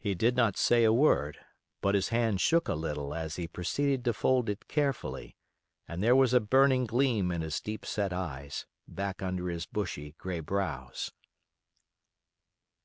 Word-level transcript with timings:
He 0.00 0.16
did 0.16 0.34
not 0.34 0.56
say 0.56 0.82
a 0.82 0.92
word, 0.92 1.38
but 1.82 1.94
his 1.94 2.08
hand 2.08 2.40
shook 2.40 2.66
a 2.66 2.74
little 2.74 3.14
as 3.14 3.36
he 3.36 3.46
proceeded 3.46 4.04
to 4.04 4.12
fold 4.12 4.48
it 4.48 4.66
carefully, 4.66 5.36
and 5.86 6.02
there 6.02 6.16
was 6.16 6.34
a 6.34 6.40
burning 6.40 6.84
gleam 6.84 7.30
in 7.30 7.42
his 7.42 7.60
deep 7.60 7.86
set 7.86 8.12
eyes, 8.12 8.66
back 8.88 9.22
under 9.22 9.48
his 9.48 9.66
bushy, 9.66 10.16
gray 10.18 10.40
brows. 10.40 11.12